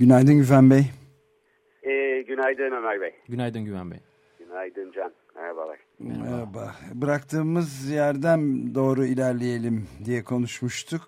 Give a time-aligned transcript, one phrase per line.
[0.00, 0.82] Günaydın Güven Bey.
[1.82, 3.14] Ee, günaydın Ömer Bey.
[3.28, 3.98] Günaydın Güven Bey.
[4.38, 5.12] Günaydın Can.
[5.34, 5.78] Merhabalar.
[5.98, 6.74] Merhaba.
[6.94, 8.40] Bıraktığımız yerden
[8.74, 11.02] doğru ilerleyelim diye konuşmuştuk.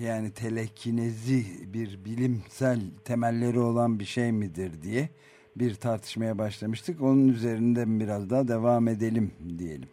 [0.00, 1.42] Yani telekinezi
[1.74, 5.08] bir bilimsel temelleri olan bir şey midir diye
[5.56, 7.02] bir tartışmaya başlamıştık.
[7.02, 9.88] Onun üzerinden biraz daha devam edelim diyelim.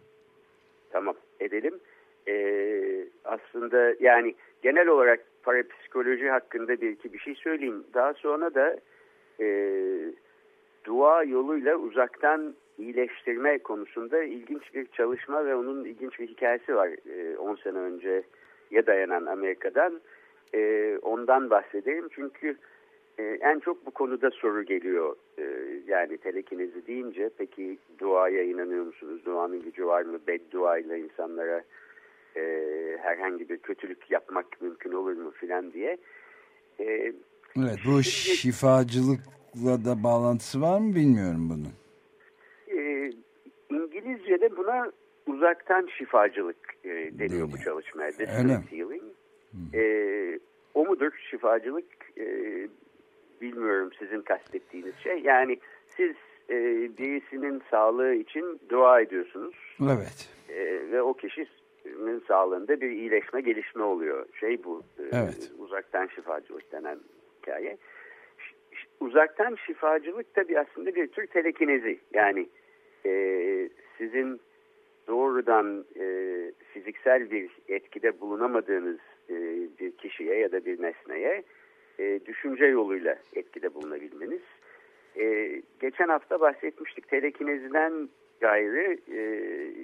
[0.91, 1.79] Tamam edelim.
[2.27, 7.83] Ee, aslında yani genel olarak parapsikoloji hakkında bir iki bir şey söyleyeyim.
[7.93, 8.77] Daha sonra da
[9.39, 9.47] e,
[10.85, 16.89] dua yoluyla uzaktan iyileştirme konusunda ilginç bir çalışma ve onun ilginç bir hikayesi var.
[17.37, 18.23] 10 e, sene önce
[18.71, 20.01] ya dayanan Amerika'dan.
[20.53, 22.57] E, ondan bahsedeyim çünkü
[23.17, 25.15] e, en çok bu konuda soru geliyor.
[25.37, 25.43] E,
[25.87, 29.21] yani telekinezi deyince peki duaya inanıyor musunuz?
[29.25, 30.19] Duanın gücü var mı?
[30.27, 31.63] Beddua ile insanlara
[32.35, 32.41] e,
[33.01, 35.97] herhangi bir kötülük yapmak mümkün olur mu filan diye.
[36.79, 37.13] E,
[37.57, 41.73] evet bu şimdi, şifacılıkla da bağlantısı var mı bilmiyorum bunun.
[42.79, 43.11] E,
[43.69, 44.91] İngilizce'de buna
[45.27, 48.09] uzaktan şifacılık e, deniyor Değil bu çalışmaya.
[48.09, 49.03] Distance healing.
[49.73, 49.83] E,
[50.73, 51.85] o mudur şifacılık?
[52.17, 52.27] E,
[53.41, 55.19] bilmiyorum sizin kastettiğiniz şey.
[55.19, 56.15] Yani siz
[56.49, 56.55] e,
[56.97, 59.55] birisinin sağlığı için dua ediyorsunuz.
[59.81, 60.29] Evet.
[60.49, 61.47] E, ve o kişi
[62.27, 64.25] sağlığında bir iyileşme gelişme oluyor.
[64.39, 65.51] Şey bu e, evet.
[65.57, 66.99] uzaktan şifacılık denen
[67.41, 67.77] hikaye.
[68.99, 71.99] Uzaktan şifacılık tabii aslında bir tür telekinezi.
[72.13, 72.49] Yani
[73.05, 74.41] e, sizin
[75.07, 76.05] doğrudan e,
[76.73, 79.35] fiziksel bir etkide bulunamadığınız e,
[79.79, 81.43] bir kişiye ya da bir nesneye
[81.99, 84.41] e, düşünce yoluyla etkide bulunabilmeniz.
[85.19, 88.09] E, geçen hafta bahsetmiştik telekineziden
[88.43, 89.23] gayrı e,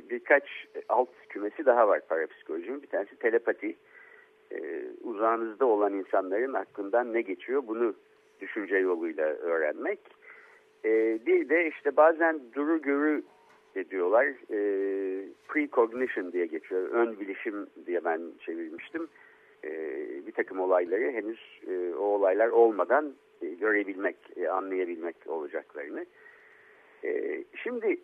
[0.09, 0.43] birkaç
[0.89, 2.81] alt kümesi daha var parapsikolojinin.
[2.81, 3.75] Bir tanesi telepati.
[4.51, 7.93] E, uzağınızda olan insanların aklından ne geçiyor bunu
[8.41, 9.99] düşünce yoluyla öğrenmek.
[10.85, 13.23] E, bir de işte bazen duru görü
[13.91, 14.25] diyorlar.
[14.25, 14.59] E,
[15.47, 16.89] precognition diye geçiyor.
[16.89, 19.07] Ön bilişim diye ben çevirmiştim.
[19.63, 19.71] E,
[20.27, 26.05] bir takım olayları henüz e, o olaylar olmadan e, görebilmek, e, anlayabilmek olacaklarını.
[27.03, 27.97] E, şimdi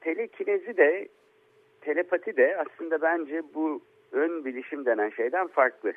[0.00, 1.08] telekinezi de
[1.80, 5.92] telepati de aslında bence bu ön bilişim denen şeyden farklı.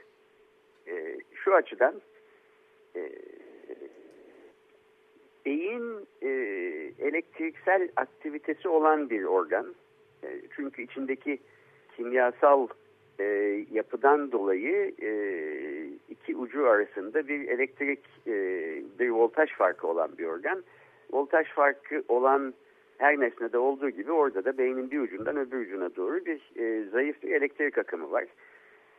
[0.87, 2.01] E, şu açıdan
[2.95, 3.09] e,
[5.45, 6.29] beyin e,
[6.99, 9.75] elektriksel aktivitesi olan bir organ.
[10.23, 11.39] E, çünkü içindeki
[11.95, 12.67] kimyasal
[13.19, 13.23] e,
[13.71, 15.11] yapıdan dolayı e,
[16.09, 18.33] iki ucu arasında bir elektrik, e,
[18.99, 20.63] bir voltaj farkı olan bir organ.
[21.11, 22.53] Voltaj farkı olan
[23.03, 27.23] her nesnede olduğu gibi orada da beynin bir ucundan öbür ucuna doğru bir e, zayıf
[27.23, 28.25] bir elektrik akımı var.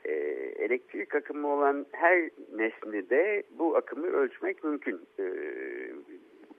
[0.04, 0.12] E,
[0.58, 5.00] elektrik akımı olan her nesnede bu akımı ölçmek mümkün.
[5.18, 5.24] E,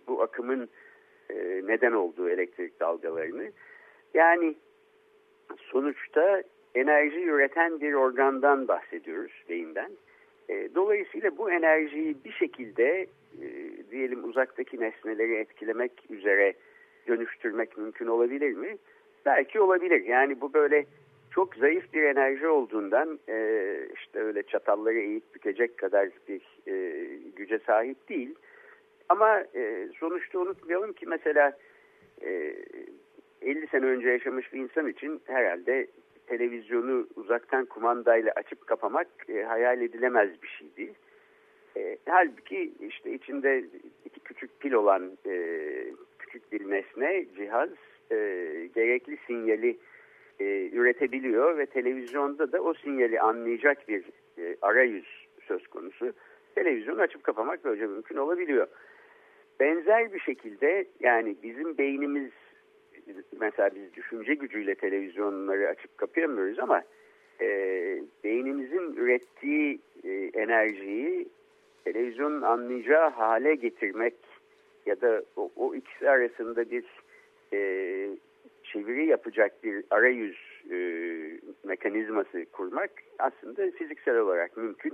[0.07, 0.69] bu akımın
[1.29, 3.51] e, neden olduğu elektrik dalgalarını.
[4.13, 4.55] Yani
[5.57, 6.43] sonuçta
[6.75, 9.91] enerji üreten bir organdan bahsediyoruz beyinden.
[10.49, 13.07] E, dolayısıyla bu enerjiyi bir şekilde
[13.41, 13.47] e,
[13.91, 16.53] diyelim uzaktaki nesneleri etkilemek üzere
[17.07, 18.77] dönüştürmek mümkün olabilir mi?
[19.25, 20.05] Belki olabilir.
[20.05, 20.85] Yani bu böyle
[21.31, 27.05] çok zayıf bir enerji olduğundan e, işte öyle çatalları eğip bükecek kadar bir e,
[27.35, 28.35] güce sahip değil.
[29.09, 31.57] Ama e, sonuçta unutmayalım ki mesela
[32.21, 32.55] e,
[33.41, 35.87] 50 sene önce yaşamış bir insan için herhalde
[36.27, 40.93] televizyonu uzaktan kumandayla açıp kapamak e, hayal edilemez bir şey değil.
[41.77, 43.63] E, halbuki işte içinde
[44.05, 45.33] iki küçük pil olan e,
[46.39, 47.69] küçük cihaz
[48.11, 48.15] e,
[48.75, 49.77] gerekli sinyali
[50.39, 54.03] e, üretebiliyor ve televizyonda da o sinyali anlayacak bir
[54.37, 56.13] e, arayüz söz konusu.
[56.55, 58.67] Televizyonu açıp kapamak böylece mümkün olabiliyor.
[59.59, 62.31] Benzer bir şekilde yani bizim beynimiz
[63.39, 66.83] mesela biz düşünce gücüyle televizyonları açıp kapayamıyoruz ama
[67.41, 67.47] e,
[68.23, 71.27] beynimizin ürettiği e, enerjiyi
[71.83, 74.13] televizyonun anlayacağı hale getirmek
[74.85, 76.85] ya da o, o ikisi arasında bir
[77.53, 77.59] e,
[78.63, 80.37] çeviri yapacak bir arayüz
[80.71, 80.77] e,
[81.63, 84.93] mekanizması kurmak aslında fiziksel olarak mümkün.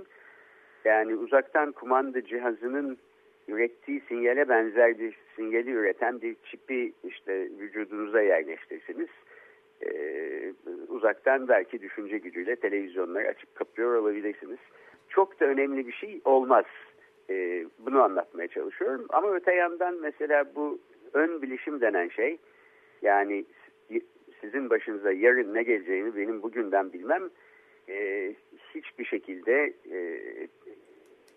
[0.84, 2.98] Yani uzaktan kumanda cihazının
[3.48, 9.08] ürettiği sinyale benzer bir sinyali üreten bir çipi işte vücudunuza yerleştirsiniz.
[9.86, 10.52] Ee,
[10.88, 14.58] uzaktan belki düşünce gücüyle televizyonları açıp kapıyor olabilirsiniz.
[15.08, 16.64] Çok da önemli bir şey olmaz.
[17.30, 19.06] Ee, bunu anlatmaya çalışıyorum.
[19.08, 20.78] Ama öte yandan mesela bu
[21.12, 22.38] ön bilişim denen şey
[23.02, 23.44] yani
[24.40, 27.30] sizin başınıza yarın ne geleceğini benim bugünden bilmem
[27.88, 28.28] e,
[28.74, 30.18] hiçbir şekilde e,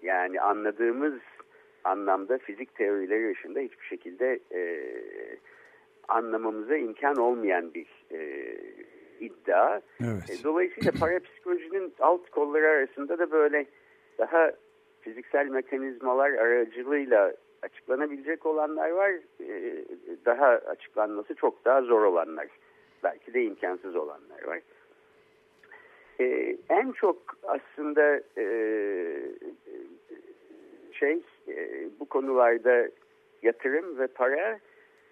[0.01, 1.13] yani anladığımız
[1.83, 4.61] anlamda fizik teorileri dışında hiçbir şekilde e,
[6.07, 8.57] anlamamıza imkan olmayan bir e,
[9.19, 9.81] iddia.
[10.01, 10.29] Evet.
[10.29, 13.65] E, dolayısıyla parapsikolojinin alt kolları arasında da böyle
[14.17, 14.51] daha
[15.05, 19.11] fiziksel mekanizmalar aracılığıyla açıklanabilecek olanlar var.
[19.41, 19.85] E,
[20.25, 22.47] daha açıklanması çok daha zor olanlar.
[23.03, 24.59] Belki de imkansız olanlar var.
[26.19, 28.45] E, en çok aslında e,
[30.91, 32.89] şey e, bu konularda
[33.41, 34.59] yatırım ve para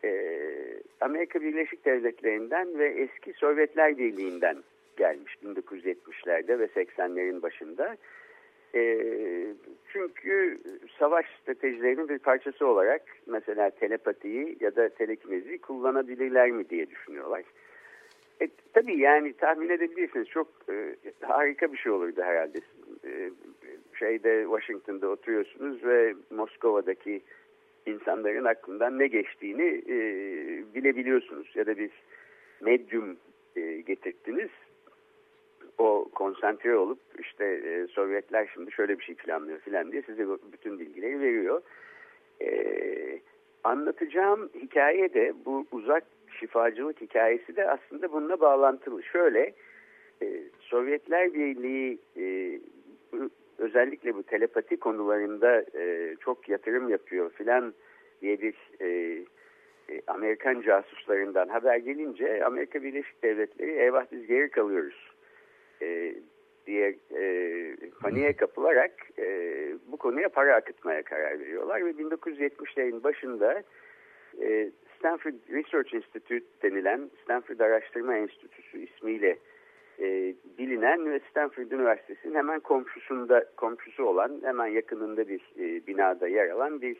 [0.03, 0.11] e,
[1.01, 4.57] Amerika Birleşik Devletleri'nden ve eski Sovyetler Birliği'nden
[4.97, 7.97] gelmiş 1970'lerde ve 80'lerin başında.
[8.75, 8.99] E,
[9.91, 10.59] çünkü
[10.99, 17.43] savaş stratejilerinin bir parçası olarak mesela telepatiyi ya da telekinezi kullanabilirler mi diye düşünüyorlar.
[18.41, 22.59] E, tabii yani tahmin edebilirsiniz çok e, harika bir şey olurdu herhalde.
[23.05, 23.29] E,
[23.99, 27.21] şeyde Washington'da oturuyorsunuz ve Moskova'daki
[27.85, 29.95] insanların aklından ne geçtiğini e,
[30.75, 31.51] bilebiliyorsunuz.
[31.55, 31.91] Ya da bir
[32.61, 33.17] medyum
[33.55, 34.49] e, getirttiniz.
[35.77, 40.79] O konsantre olup işte e, Sovyetler şimdi şöyle bir şey planlıyor filan diye size bütün
[40.79, 41.61] bilgileri veriyor.
[42.41, 43.19] E,
[43.63, 46.03] anlatacağım hikaye de bu uzak
[46.39, 49.03] şifacılık hikayesi de aslında bununla bağlantılı.
[49.03, 49.53] Şöyle
[50.21, 52.59] e, Sovyetler Birliği e,
[53.57, 57.73] özellikle bu telepati konularında e, çok yatırım yapıyor filan
[58.21, 58.87] diye bir e,
[59.89, 65.12] e, Amerikan casuslarından haber gelince Amerika Birleşik Devletleri eyvah biz geri kalıyoruz
[65.81, 66.15] e,
[66.67, 69.25] diye e, paniğe kapılarak e,
[69.87, 73.63] bu konuya para akıtmaya karar veriyorlar ve 1970'lerin başında
[74.41, 79.37] e, Stanford Research Institute denilen Stanford Araştırma Enstitüsü ismiyle
[79.99, 86.49] e, bilinen ve Stanford Üniversitesi'nin hemen komşusunda komşusu olan hemen yakınında bir e, binada yer
[86.49, 86.97] alan bir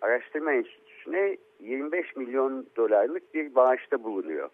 [0.00, 4.50] araştırma enstitüsüne 25 milyon dolarlık bir bağışta bulunuyor.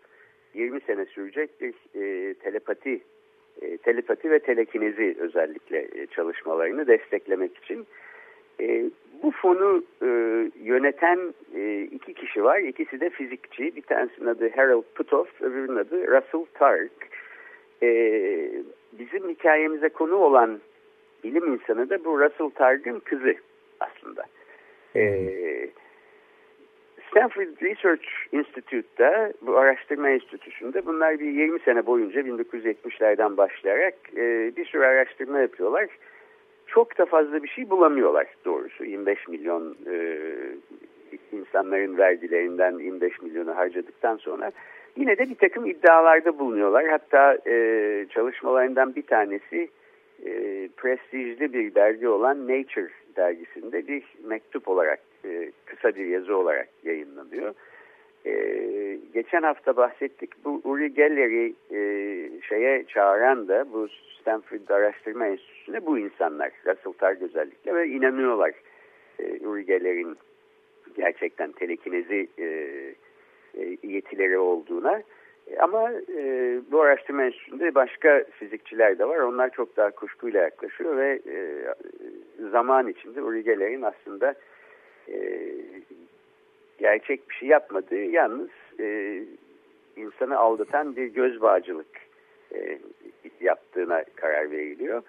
[0.54, 3.00] 20 sene sürecek bir e, telepati
[3.62, 7.86] e, telepati ve telekinezi özellikle e, çalışmalarını desteklemek için.
[8.60, 8.84] E,
[9.22, 9.84] bu fonu
[10.64, 11.34] yöneten
[11.90, 12.58] iki kişi var.
[12.58, 13.76] İkisi de fizikçi.
[13.76, 16.92] Bir tanesinin adı Harold Puthoff, öbürünün adı Russell Tark
[18.98, 20.60] bizim hikayemize konu olan
[21.24, 23.34] bilim insanı da bu Russell Targ'ın kızı
[23.80, 24.24] aslında.
[24.96, 25.30] E,
[27.14, 34.64] Stanford Research Institute'da bu araştırma enstitüsünde bunlar bir 20 sene boyunca 1970'lerden başlayarak e, bir
[34.64, 35.86] sürü araştırma yapıyorlar.
[36.66, 38.84] Çok da fazla bir şey bulamıyorlar doğrusu.
[38.84, 40.18] 25 milyon e,
[41.32, 44.52] insanların vergilerinden 25 milyonu harcadıktan sonra
[44.96, 46.88] Yine de bir takım iddialarda bulunuyorlar.
[46.88, 49.68] Hatta e, çalışmalarından bir tanesi
[50.26, 56.68] e, prestijli bir dergi olan Nature dergisinde bir mektup olarak, e, kısa bir yazı olarak
[56.84, 57.54] yayınlanıyor.
[58.26, 58.34] E,
[59.14, 60.44] geçen hafta bahsettik.
[60.44, 61.80] Bu Uri Geller'i e,
[62.40, 63.88] şeye çağıran da bu
[64.20, 66.50] Stanford Araştırma Enstitüsü'ne bu insanlar.
[66.66, 68.52] Russell Targ özellikle ve inanıyorlar
[69.18, 70.16] e, Uri Geller'in
[70.96, 72.44] gerçekten telekinezi e,
[73.54, 75.02] e, yetileri olduğuna.
[75.50, 79.18] E, ama e, bu araştırma enstitüsünde başka fizikçiler de var.
[79.18, 81.64] Onlar çok daha kuşkuyla yaklaşıyor ve e,
[82.50, 84.34] zaman içinde Urigeller'in aslında
[85.08, 85.48] e,
[86.78, 89.18] gerçek bir şey yapmadığı yalnız e,
[89.96, 91.86] insanı aldatan bir göz bağcılık
[92.54, 92.78] e,
[93.40, 95.02] yaptığına karar veriliyor.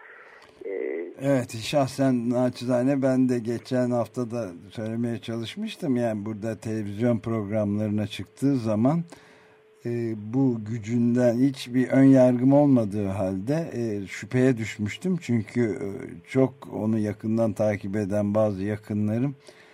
[0.66, 5.96] Ee, evet şahsen naçizane ben de geçen hafta da söylemeye çalışmıştım.
[5.96, 9.04] Yani burada televizyon programlarına çıktığı zaman
[9.86, 15.18] e, bu gücünden hiçbir ön yargım olmadığı halde e, şüpheye düşmüştüm.
[15.22, 15.88] Çünkü e,
[16.28, 19.65] çok onu yakından takip eden bazı yakınlarım e,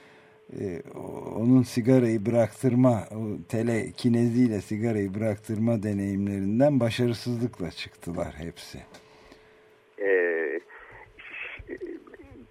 [1.35, 8.77] onun sigarayı bıraktırma o telekineziyle sigarayı bıraktırma deneyimlerinden başarısızlıkla çıktılar hepsi.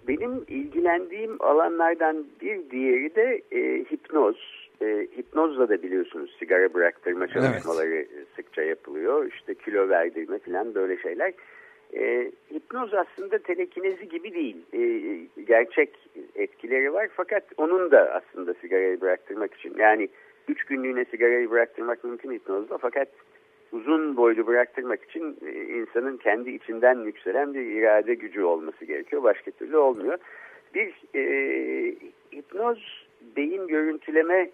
[0.07, 4.35] Benim ilgilendiğim alanlardan bir diğeri de e, hipnoz.
[4.81, 8.27] E, hipnozla da biliyorsunuz sigara bıraktırma çalışmaları evet.
[8.35, 9.31] sıkça yapılıyor.
[9.33, 11.33] İşte kilo verdirme falan böyle şeyler.
[11.93, 14.57] E, hipnoz aslında telekinezi gibi değil.
[14.73, 14.81] E,
[15.43, 15.89] gerçek
[16.35, 20.09] etkileri var fakat onun da aslında sigarayı bıraktırmak için yani
[20.47, 23.07] üç günlüğüne sigarayı bıraktırmak mümkün hipnozla fakat
[23.71, 29.23] uzun boylu bıraktırmak için e, insanın kendi içinden yükselen bir irade gücü olması gerekiyor.
[29.23, 30.17] Başka türlü olmuyor.
[30.75, 31.23] Bir e,
[32.33, 34.49] hipnoz beyin görüntüleme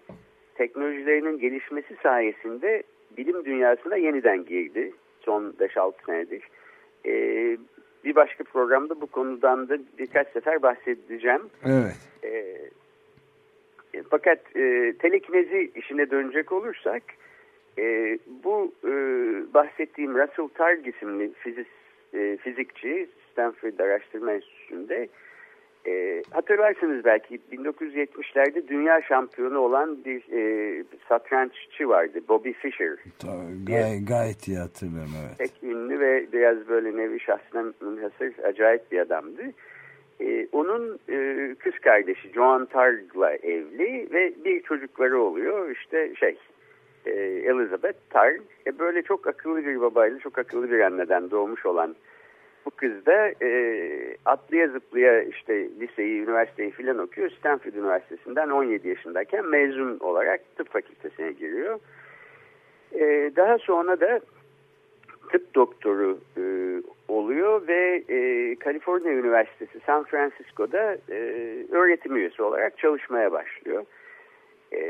[0.54, 2.82] teknolojilerinin gelişmesi sayesinde
[3.16, 4.92] bilim dünyasına yeniden girdi.
[5.20, 6.42] Son 5-6 senedir.
[7.08, 7.56] E,
[8.04, 11.42] bir başka programda bu konudan da birkaç sefer bahsedeceğim.
[11.64, 11.96] Evet.
[12.24, 12.58] E,
[14.10, 17.02] fakat e, telekinezi işine dönecek olursak
[17.78, 18.92] e, bu e,
[19.54, 21.66] bahsettiğim Russell Targ isimli fizik,
[22.14, 25.08] e, fizikçi Stanford Araştırma Enstitüsü'nde
[25.88, 32.96] e, hatırlarsınız belki 1970'lerde dünya şampiyonu olan bir e, satranççı vardı Bobby Fischer.
[33.18, 35.38] Tabii, gay gayet iyi hatırlıyorum evet.
[35.38, 39.42] Pek ünlü ve biraz böyle nevi şahsına münhasır acayip bir adamdı.
[40.20, 45.70] E, onun e, kız kardeşi Joan Targ'la evli ve bir çocukları oluyor.
[45.70, 46.38] İşte şey
[47.06, 48.40] e, Elizabeth Targ.
[48.66, 51.96] E, böyle çok akıllı bir babayla çok akıllı bir anneden doğmuş olan
[52.66, 57.30] bu kız da e, atlıya zıplaya işte liseyi, üniversiteyi filan okuyor.
[57.30, 61.78] Stanford Üniversitesi'nden 17 yaşındayken mezun olarak tıp fakültesine giriyor.
[62.92, 64.20] E, daha sonra da
[65.28, 66.42] tıp doktoru e,
[67.08, 71.16] oluyor ve e, Kaliforniya Üniversitesi San Francisco'da e,
[71.70, 73.84] öğretim üyesi olarak çalışmaya başlıyor.
[74.72, 74.80] E,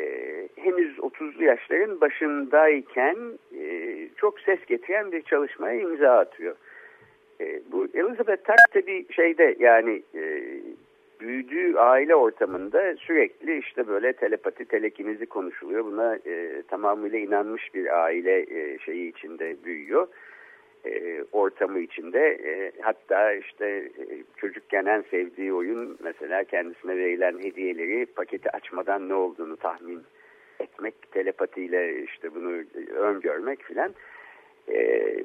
[0.56, 3.16] henüz 30'lu yaşların başındayken
[3.58, 6.56] e, çok ses getiren bir çalışmaya imza atıyor.
[7.40, 10.42] E, bu Elizabeth Taft tabii şeyde yani e,
[11.20, 15.84] büyüdüğü aile ortamında sürekli işte böyle telepati, telekinizi konuşuluyor.
[15.84, 20.08] Buna e, tamamıyla inanmış bir aile e, şeyi içinde büyüyor.
[20.86, 22.28] E, ortamı içinde.
[22.28, 24.04] E, hatta işte e,
[24.36, 30.02] çocukken en sevdiği oyun mesela kendisine verilen hediyeleri paketi açmadan ne olduğunu tahmin
[30.60, 32.62] etmek, telepatiyle işte bunu
[32.94, 33.94] öngörmek filan.
[34.68, 35.24] Evet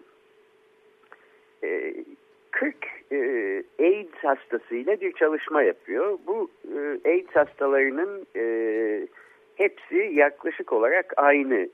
[2.53, 2.75] 40
[3.11, 6.19] e, AIDS hastasıyla bir çalışma yapıyor.
[6.27, 9.07] Bu e, AIDS hastalarının e,
[9.55, 11.69] hepsi yaklaşık olarak aynı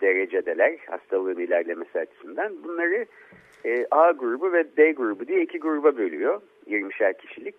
[0.00, 2.64] derecedeler hastalığın ilerlemesi açısından.
[2.64, 3.06] Bunları
[3.90, 6.40] A grubu ve D grubu diye iki gruba bölüyor
[6.70, 7.54] 20'şer kişilik.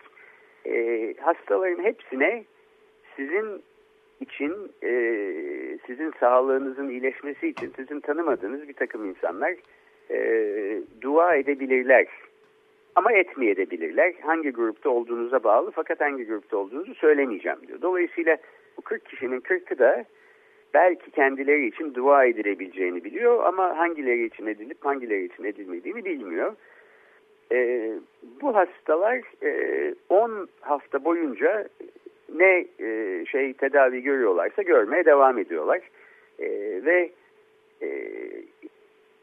[1.19, 2.43] hastaların hepsine
[3.15, 3.63] sizin
[4.19, 4.53] için
[5.87, 9.53] sizin sağlığınızın iyileşmesi için sizin tanımadığınız bir takım insanlar
[10.11, 12.07] e, dua edebilirler.
[12.95, 14.13] Ama etmeyebilirler.
[14.21, 17.81] Hangi grupta olduğunuza bağlı fakat hangi grupta olduğunuzu söylemeyeceğim diyor.
[17.81, 18.37] Dolayısıyla
[18.77, 20.05] bu 40 kişinin 40'ı da
[20.73, 26.55] belki kendileri için dua edilebileceğini biliyor ama hangileri için edilip hangileri için edilmediğini bilmiyor.
[27.51, 27.89] E,
[28.41, 29.21] bu hastalar
[30.09, 31.67] 10 e, hafta boyunca
[32.35, 35.79] ne e, şey tedavi görüyorlarsa görmeye devam ediyorlar.
[36.39, 36.47] E,
[36.85, 37.11] ve
[37.81, 37.87] e,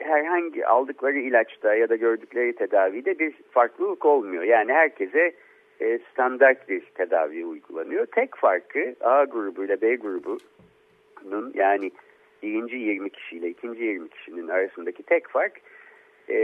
[0.01, 4.43] herhangi aldıkları ilaçta ya da gördükleri tedavide bir farklılık olmuyor.
[4.43, 5.33] Yani herkese
[5.81, 8.07] e, standart bir tedavi uygulanıyor.
[8.07, 11.91] Tek farkı A grubu ile B grubunun yani
[12.43, 15.61] birinci 20 kişiyle ikinci 20 kişinin arasındaki tek fark
[16.29, 16.37] e,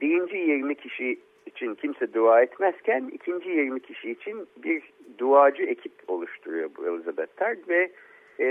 [0.00, 4.82] birinci 20 kişi için kimse dua etmezken ikinci 20 kişi için bir
[5.18, 7.90] duacı ekip oluşturuyor bu Elizabeth Targ ve
[8.40, 8.46] e,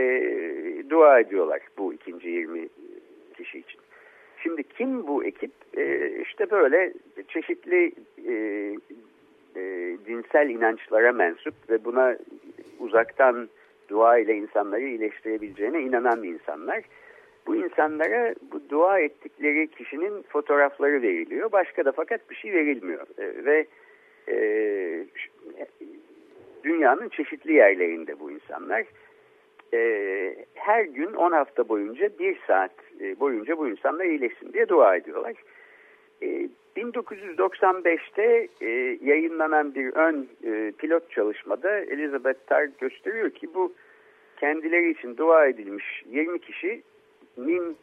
[0.89, 2.69] dua ediyorlar bu ikinci 20
[3.37, 3.79] kişi için.
[4.43, 5.51] Şimdi kim bu ekip?
[5.77, 6.93] E, işte böyle
[7.27, 7.91] çeşitli
[8.27, 8.33] e,
[9.55, 12.17] e, dinsel inançlara mensup ve buna
[12.79, 13.49] uzaktan
[13.89, 16.83] dua ile insanları iyileştirebileceğine inanan insanlar.
[17.47, 21.51] Bu insanlara bu dua ettikleri kişinin fotoğrafları veriliyor.
[21.51, 23.07] Başka da fakat bir şey verilmiyor.
[23.17, 23.67] E, ve
[24.27, 24.37] e,
[26.63, 28.85] dünyanın çeşitli yerlerinde bu insanlar
[29.73, 32.71] e, her gün 10 hafta boyunca bir saat
[33.01, 35.33] e, boyunca bu insanlar iyileşsin diye dua ediyorlar.
[36.21, 43.73] E, 1995'te e, yayınlanan bir ön e, pilot çalışmada Elizabeth Targ gösteriyor ki bu
[44.39, 47.77] kendileri için dua edilmiş 20 kişinin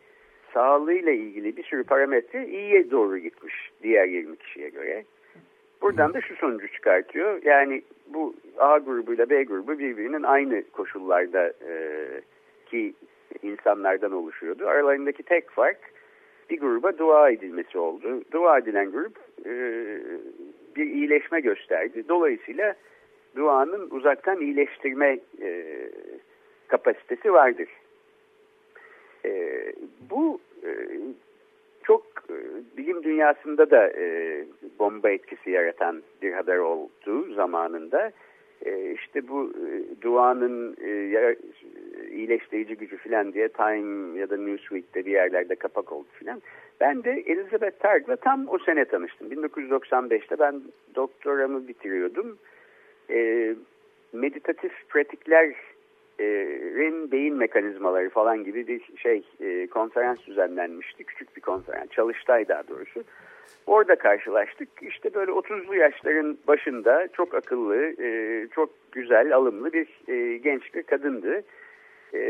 [0.55, 5.05] sağlığıyla ilgili bir sürü parametre iyiye doğru gitmiş diğer 20 kişiye göre.
[5.83, 7.43] Buradan da şu sonucu çıkartıyor.
[7.45, 12.07] Yani bu A grubuyla B grubu birbirinin aynı koşullarda e,
[12.67, 12.95] ki
[13.43, 14.67] insanlardan oluşuyordu.
[14.67, 15.79] Aralarındaki tek fark
[16.51, 18.23] bir gruba dua edilmesi oldu.
[18.33, 19.17] Dua edilen grup
[19.47, 19.53] e,
[20.77, 22.05] bir iyileşme gösterdi.
[22.09, 22.75] Dolayısıyla
[23.37, 25.67] duanın uzaktan iyileştirme e,
[26.69, 27.69] kapasitesi vardır.
[29.25, 29.63] E,
[30.11, 30.71] bu e,
[31.87, 32.03] çok
[32.77, 34.45] bilim dünyasında da e,
[34.79, 38.13] bomba etkisi yaratan bir haber oldu zamanında.
[38.65, 41.37] E, işte bu e, duanın e,
[42.11, 46.43] iyileştirici gücü falan diye Time ya da Newsweek'te bir yerlerde kapak oldu falan.
[46.81, 49.33] Ben de Elizabeth Targ'la tam o sene tanıştım.
[49.33, 50.63] 1995'te ben
[50.95, 52.39] doktoramı bitiriyordum.
[53.11, 53.55] E,
[54.13, 55.55] meditatif pratikler
[56.77, 61.05] rin beyin mekanizmaları falan gibi bir şey e, konferans düzenlenmişti.
[61.05, 61.91] Küçük bir konferans.
[61.91, 63.05] Çalıştay daha doğrusu.
[63.67, 64.69] Orada karşılaştık.
[64.83, 70.83] İşte böyle 30'lu yaşların başında çok akıllı, e, çok güzel, alımlı bir e, genç bir
[70.83, 71.43] kadındı.
[72.15, 72.21] E,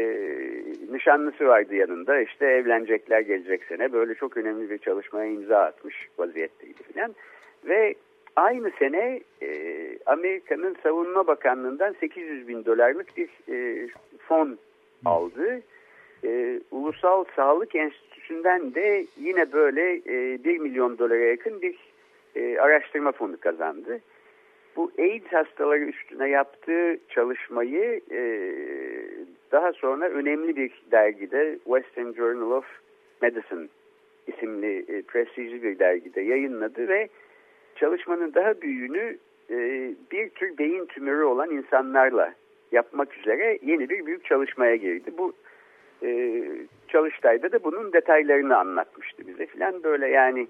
[0.93, 2.21] nişanlısı vardı yanında.
[2.21, 3.93] İşte evlenecekler gelecek sene.
[3.93, 7.15] Böyle çok önemli bir çalışmaya imza atmış vaziyetteydi filan.
[7.69, 7.95] Ve
[8.37, 13.89] aynı sene e, Amerika'nın Savunma Bakanlığı'ndan 800 bin dolarlık bir e,
[14.19, 14.59] fon
[15.05, 15.63] aldı.
[16.25, 21.77] E, Ulusal Sağlık Enstitüsü'nden de yine böyle e, 1 milyon dolara yakın bir
[22.37, 24.01] e, araştırma fonu kazandı.
[24.77, 28.21] Bu AIDS hastaları üstüne yaptığı çalışmayı e,
[29.53, 32.65] daha sonra önemli bir dergide Western Journal of
[33.23, 33.69] Medicine
[34.27, 37.09] isimli e, prestijli bir dergide yayınladı ve
[37.77, 39.19] çalışmanın daha büyüğünü
[39.51, 39.57] e,
[40.13, 42.35] bir tür beyin tümörü olan insanlarla
[42.73, 45.11] yapmak üzere yeni bir büyük çalışmaya girdi.
[45.19, 45.33] Bu
[46.03, 46.43] e,
[46.89, 50.47] çalıştayda da bunun detaylarını anlatmıştı bize filan böyle yani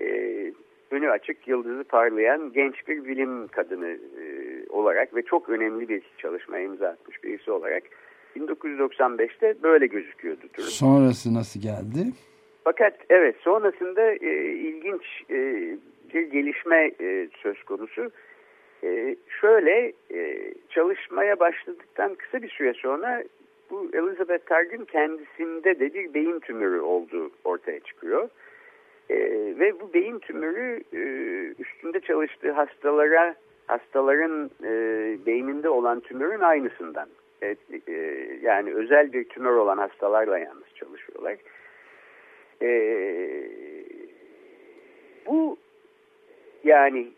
[0.00, 0.06] e,
[0.90, 4.26] önü açık yıldızı parlayan genç bir bilim kadını e,
[4.68, 7.82] olarak ve çok önemli bir çalışmaya imza atmış birisi olarak
[8.36, 10.42] 1995'te böyle gözüküyordu.
[10.56, 10.68] Durum.
[10.68, 12.12] Sonrası nasıl geldi?
[12.64, 15.68] Fakat evet sonrasında e, ilginç e,
[16.14, 18.10] bir gelişme e, söz konusu.
[18.84, 23.24] E, şöyle e, çalışmaya başladıktan kısa bir süre sonra
[23.70, 28.28] bu Elizabeth Targ'ın kendisinde de bir beyin tümörü olduğu ortaya çıkıyor.
[29.10, 29.16] E,
[29.58, 31.00] ve bu beyin tümörü e,
[31.62, 33.34] üstünde çalıştığı hastalara
[33.66, 34.70] hastaların e,
[35.26, 37.08] beyninde olan tümörün aynısından.
[37.42, 37.56] E,
[37.88, 37.92] e,
[38.42, 41.36] yani özel bir tümör olan hastalarla yalnız çalışıyorlar.
[42.62, 42.68] E,
[45.26, 45.56] bu
[46.66, 47.08] yani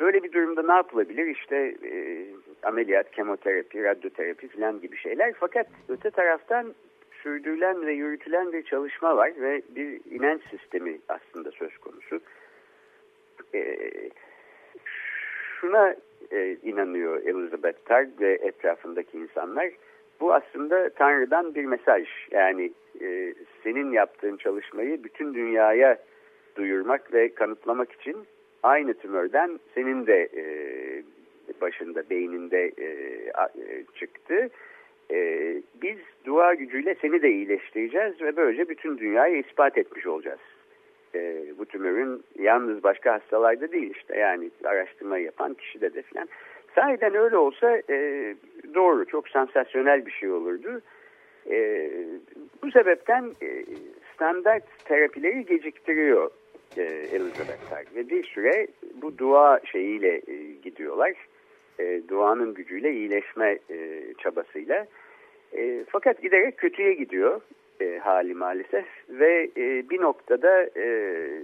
[0.00, 1.26] böyle bir durumda ne yapılabilir?
[1.26, 2.26] İşte e,
[2.62, 5.32] ameliyat, kemoterapi, radyoterapi falan gibi şeyler.
[5.40, 6.74] Fakat öte taraftan
[7.22, 12.20] sürdürülen ve yürütülen bir çalışma var ve bir inanç sistemi aslında söz konusu.
[13.54, 13.78] E,
[15.60, 15.94] şuna
[16.30, 19.70] e, inanıyor Elizabeth Targ ve etrafındaki insanlar.
[20.20, 22.08] Bu aslında Tanrı'dan bir mesaj.
[22.30, 25.98] Yani e, senin yaptığın çalışmayı bütün dünyaya
[26.56, 28.26] duyurmak ve kanıtlamak için
[28.66, 30.44] aynı tümörden senin de e,
[31.60, 32.86] başında, beyninde e,
[33.58, 34.50] e, çıktı.
[35.10, 35.52] E,
[35.82, 40.40] biz dua gücüyle seni de iyileştireceğiz ve böylece bütün dünyayı ispat etmiş olacağız.
[41.14, 46.28] E, bu tümörün yalnız başka hastalarda değil işte yani araştırma yapan kişide de filan.
[46.74, 48.34] Sahiden öyle olsa e,
[48.74, 50.80] doğru, çok sansasyonel bir şey olurdu.
[51.50, 51.90] E,
[52.62, 53.64] bu sebepten e,
[54.14, 56.30] standart terapileri geciktiriyor
[56.78, 58.66] e, Elizabeth Targ ve bir süre
[59.02, 61.12] bu dua şeyiyle e, gidiyorlar.
[61.78, 64.86] E, duanın gücüyle iyileşme e, çabasıyla.
[65.88, 67.40] Fakat giderek kötüye gidiyor
[68.00, 69.50] hali maalesef ve
[69.90, 70.66] bir noktada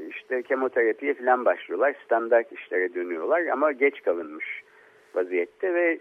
[0.08, 1.94] işte kemoterapiye falan başlıyorlar.
[2.04, 4.62] Standart işlere dönüyorlar ama geç kalınmış
[5.14, 5.98] vaziyette ve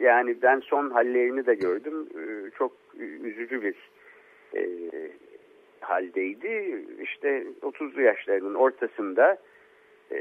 [0.00, 2.08] yani ben son hallerini de gördüm.
[2.58, 2.72] Çok
[3.22, 3.74] üzücü bir
[5.80, 6.84] haldeydi.
[7.02, 9.38] İşte 30'lu yaşlarının ortasında
[10.10, 10.16] e,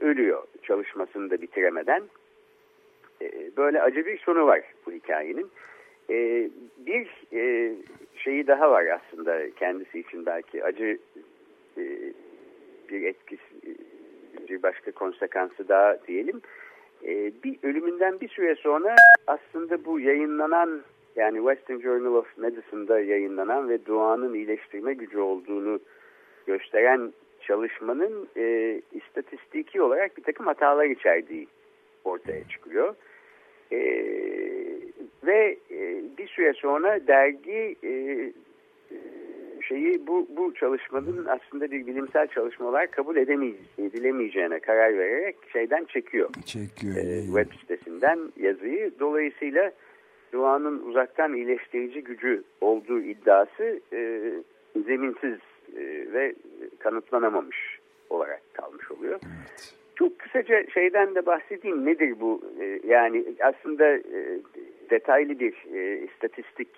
[0.00, 2.02] ölüyor çalışmasını da bitiremeden.
[3.22, 5.50] E, böyle acı bir sonu var bu hikayenin.
[6.10, 6.48] E,
[6.78, 7.74] bir e,
[8.16, 10.98] şeyi daha var aslında kendisi için belki acı
[11.78, 11.82] e,
[12.88, 13.42] bir etkisi,
[14.48, 16.40] bir başka konsekansı daha diyelim.
[17.04, 18.96] E, bir ölümünden bir süre sonra
[19.26, 20.82] aslında bu yayınlanan
[21.18, 25.80] yani Western Journal of Medicine'da yayınlanan ve duanın iyileştirme gücü olduğunu
[26.46, 31.46] gösteren çalışmanın e, istatistiki olarak bir takım hatalar içerdiği
[32.04, 32.94] ortaya çıkıyor.
[33.72, 33.78] E,
[35.26, 37.92] ve e, bir süre sonra dergi e,
[39.62, 46.30] şeyi bu, bu çalışmanın aslında bir bilimsel çalışma olarak kabul edilemeyeceğine karar vererek şeyden çekiyor.
[46.44, 46.96] Çekiyor.
[46.96, 48.90] E, web sitesinden yazıyı.
[49.00, 49.72] Dolayısıyla
[50.32, 54.30] duanın uzaktan iyileştirici gücü olduğu iddiası e,
[54.86, 55.38] zeminsiz
[55.76, 56.34] e, ve
[56.78, 57.78] kanıtlanamamış
[58.10, 59.20] olarak kalmış oluyor.
[59.22, 59.74] Evet.
[59.96, 61.86] Çok kısaca şeyden de bahsedeyim.
[61.86, 62.40] Nedir bu?
[62.60, 64.38] E, yani aslında e,
[64.90, 66.68] detaylı bir e, istatistik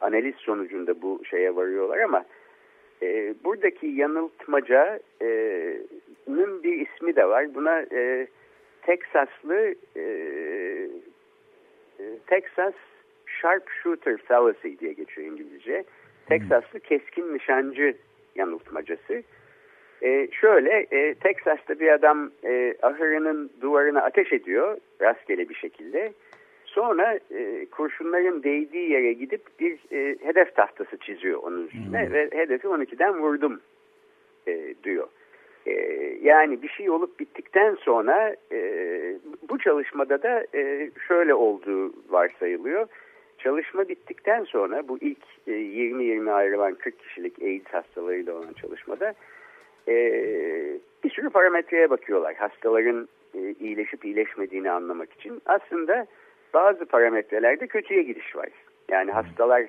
[0.00, 2.24] analiz sonucunda bu şeye varıyorlar ama
[3.02, 5.02] E, buradaki yanıltmacanın
[6.62, 7.54] bir ismi de var.
[7.54, 8.26] Buna e,
[8.82, 10.02] Teksaslı e,
[12.00, 12.74] e, Texas
[13.40, 15.84] Sharpshooter Fallacy diye geçiyor İngilizce.
[16.28, 17.96] Teksaslı keskin nişancı
[18.34, 19.22] yanıltmacası.
[20.02, 26.12] E, şöyle, e, Teksas'ta bir adam e, ahırının duvarına ateş ediyor rastgele bir şekilde.
[26.64, 32.12] Sonra e, kurşunların değdiği yere gidip bir e, hedef tahtası çiziyor onun üstüne hmm.
[32.12, 33.60] ve hedefi 12'den vurdum
[34.48, 35.08] e, diyor.
[35.66, 35.72] E,
[36.22, 38.58] yani bir şey olup bittikten sonra e,
[39.48, 42.88] bu çalışmada da e, şöyle olduğu varsayılıyor.
[43.38, 49.14] Çalışma bittikten sonra bu ilk e, 20-20 ayrılan 40 kişilik AIDS hastalarıyla olan çalışmada
[49.88, 49.94] e,
[51.04, 52.34] bir sürü parametreye bakıyorlar.
[52.34, 55.42] Hastaların e, iyileşip iyileşmediğini anlamak için.
[55.46, 56.06] Aslında
[56.54, 58.48] bazı parametrelerde kötüye gidiş var.
[58.88, 59.62] Yani hastalar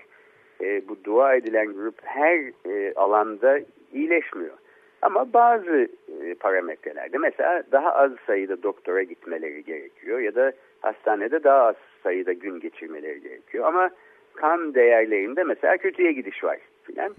[0.62, 3.60] e, bu dua edilen grup her e, alanda
[3.94, 4.58] iyileşmiyor.
[5.02, 5.88] Ama bazı
[6.22, 12.34] e, parametrelerde mesela daha az sayıda doktora gitmeleri gerekiyor ya da hastanede daha az sayıda
[12.34, 13.66] gün geçirmeleri gerekiyor.
[13.66, 13.90] Ama
[14.36, 17.16] kan değerlerinde mesela kötüye gidiş var filan.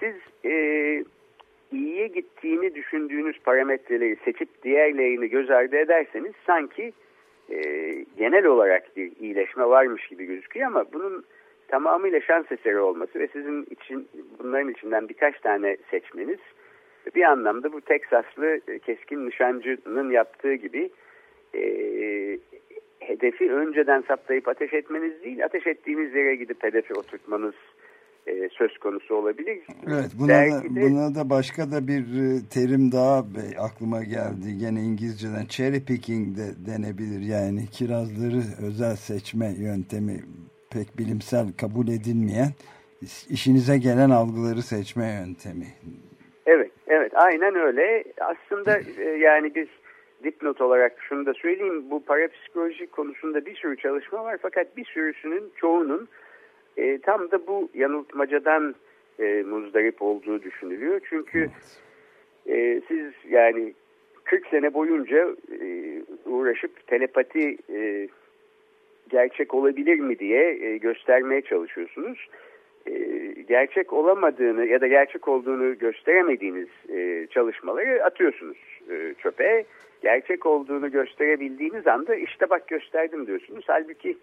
[0.00, 0.52] Siz e,
[1.72, 6.92] iyiye gittiğini düşündüğünüz parametreleri seçip diğerlerini göz ardı ederseniz sanki
[7.50, 7.58] e,
[8.18, 11.24] genel olarak bir iyileşme varmış gibi gözüküyor ama bunun
[11.68, 14.08] tamamıyla şans eseri olması ve sizin için
[14.38, 16.38] bunların içinden birkaç tane seçmeniz
[17.14, 20.90] bir anlamda bu Teksaslı keskin nişancının yaptığı gibi
[21.54, 21.60] e,
[23.10, 27.54] hedefi önceden saptayıp ateş etmeniz değil, ateş ettiğiniz yere gidip hedefi oturtmanız
[28.26, 29.58] e, söz konusu olabilir.
[29.86, 33.24] Evet, buna da, buna da başka da bir e, terim daha
[33.58, 34.58] aklıma geldi.
[34.60, 37.20] Gene İngilizceden cherry picking de denebilir.
[37.20, 40.16] Yani kirazları özel seçme yöntemi
[40.72, 42.52] pek bilimsel kabul edilmeyen
[43.30, 45.66] işinize gelen algıları seçme yöntemi.
[46.46, 48.04] Evet, evet aynen öyle.
[48.20, 49.68] Aslında e, yani biz
[50.24, 51.90] dipnot olarak şunu da söyleyeyim.
[51.90, 56.08] Bu parapsikoloji konusunda bir sürü çalışma var fakat bir sürüsünün çoğunun
[56.76, 58.74] e, tam da bu yanıltmacadan
[59.18, 61.00] e, muzdarip olduğu düşünülüyor.
[61.10, 61.50] Çünkü
[62.46, 63.74] e, siz yani
[64.24, 68.08] 40 sene boyunca e, uğraşıp telepati e,
[69.08, 72.28] gerçek olabilir mi diye e, göstermeye çalışıyorsunuz.
[72.86, 72.92] E,
[73.48, 78.56] gerçek olamadığını ya da gerçek olduğunu gösteremediğiniz e, çalışmaları atıyorsunuz
[78.90, 79.64] e, çöpe.
[80.02, 83.64] Gerçek olduğunu gösterebildiğiniz anda işte bak gösterdim diyorsunuz.
[83.66, 84.16] Halbuki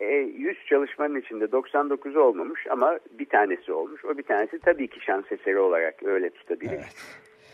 [0.00, 4.04] 100 e, çalışmanın içinde 99'u olmamış ama bir tanesi olmuş.
[4.04, 6.72] O bir tanesi tabii ki şans eseri olarak öyle tutabilir.
[6.72, 6.94] Evet.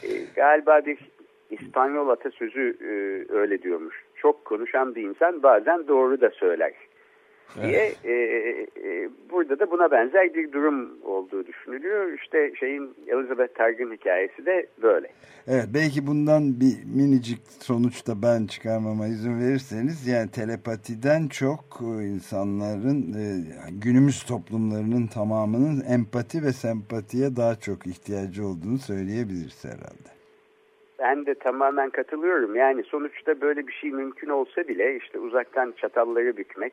[0.03, 0.99] E, galiba bir
[1.51, 2.93] İspanyol atasözü e,
[3.33, 4.05] öyle diyormuş.
[4.17, 6.73] Çok konuşan bir insan bazen doğru da söyler
[7.63, 8.05] diye evet.
[8.05, 8.13] e,
[8.89, 12.13] e, burada da buna benzer bir durum olduğu düşünülüyor.
[12.13, 15.09] İşte şeyin Elizabeth Targın hikayesi de böyle.
[15.49, 21.65] Evet belki bundan bir minicik sonuç da ben çıkarmama izin verirseniz yani telepatiden çok
[22.03, 23.27] insanların e,
[23.71, 30.17] günümüz toplumlarının tamamının empati ve sempatiye daha çok ihtiyacı olduğunu söyleyebiliriz herhalde.
[30.99, 32.57] Ben de tamamen katılıyorum.
[32.57, 36.73] Yani sonuçta böyle bir şey mümkün olsa bile işte uzaktan çatalları bükmek,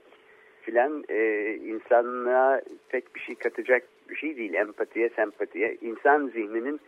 [0.66, 4.54] filan e, insanlığa pek bir şey katacak bir şey değil.
[4.54, 5.78] Empatiye, sempatiye.
[5.82, 6.80] İnsan zihninin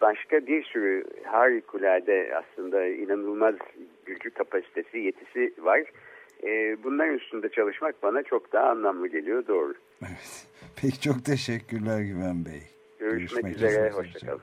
[0.00, 3.54] başka bir sürü harikulade aslında inanılmaz
[4.06, 5.82] gücü, kapasitesi, yetisi var.
[6.42, 9.74] E, bunların üstünde çalışmak bana çok daha anlamlı geliyor doğru.
[10.02, 10.46] Evet.
[10.82, 12.62] Peki çok teşekkürler Güven Bey.
[12.98, 14.42] Görüşmek, Görüşmek üzere, hoşçakalın.